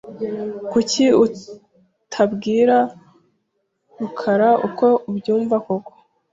Kuki 0.71 1.03
utabwira 1.25 2.77
rukara 3.99 4.49
uko 4.67 4.85
ubyumva 5.09 5.55
koko? 5.65 5.91